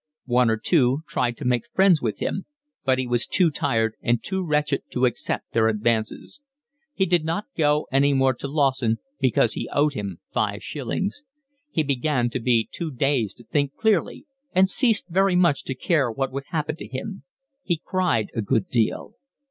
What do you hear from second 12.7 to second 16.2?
too dazed to think clearly and ceased very much to care